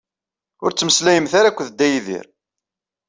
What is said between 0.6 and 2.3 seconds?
Ur ttmeslayemt ara akked Dda Yidir.